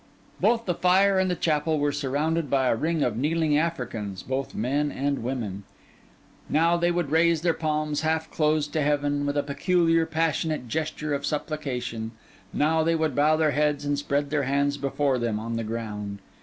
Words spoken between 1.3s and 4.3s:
chapel were surrounded by a ring of kneeling Africans,